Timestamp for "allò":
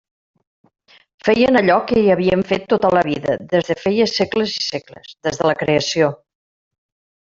1.61-1.75